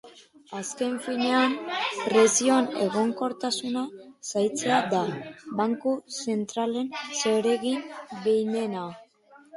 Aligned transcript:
Azken 0.59 0.93
finean, 1.07 1.51
prezioen 2.05 2.69
egonkortasuna 2.85 3.83
zaintzea 4.31 4.79
da 4.95 5.03
banku 5.61 5.95
zentralen 6.33 6.91
zeregin 7.21 7.85
behinena. 8.27 8.89